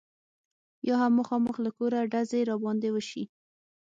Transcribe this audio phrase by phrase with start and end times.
[0.87, 3.23] یا هم مخامخ له کوره ډزې را باندې وشي.